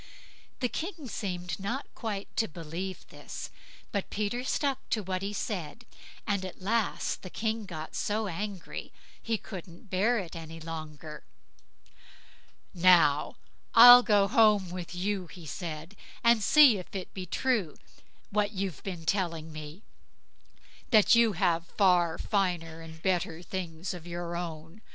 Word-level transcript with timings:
The 0.61 0.67
King 0.67 1.07
seemed 1.07 1.59
not 1.59 1.85
quite 1.93 2.35
to 2.37 2.47
believe 2.47 3.05
this, 3.09 3.51
but 3.91 4.09
Peter 4.09 4.43
stuck 4.43 4.89
to 4.89 5.03
what 5.03 5.21
he 5.21 5.31
said, 5.31 5.85
and 6.25 6.43
at 6.43 6.59
last 6.59 7.21
the 7.21 7.29
King 7.29 7.67
got 7.67 7.93
so 7.93 8.25
angry, 8.27 8.91
he 9.21 9.37
couldn't 9.37 9.91
bear 9.91 10.17
it 10.17 10.35
any 10.35 10.59
longer. 10.59 11.23
"Now 12.73 13.35
I'll 13.75 14.01
go 14.01 14.27
home 14.27 14.71
with 14.71 14.95
you", 14.95 15.27
he 15.27 15.45
said, 15.45 15.95
"and 16.23 16.41
see 16.41 16.79
if 16.79 16.95
it 16.95 17.13
be 17.13 17.27
true 17.27 17.77
what 18.31 18.53
you've 18.53 18.81
been 18.81 19.05
telling 19.05 19.53
me, 19.53 19.83
that 20.89 21.13
you 21.13 21.33
have 21.33 21.67
far 21.77 22.17
finer 22.17 22.81
and 22.81 23.03
better 23.03 23.43
things 23.43 23.93
of 23.93 24.07
your 24.07 24.35
own. 24.35 24.81